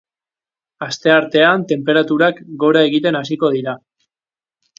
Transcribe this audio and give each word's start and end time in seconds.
Asteartean 0.85 1.65
tenperaturak 1.73 2.41
gora 2.65 2.83
egiten 2.89 3.19
hasiko 3.21 3.53
dira. 3.59 3.77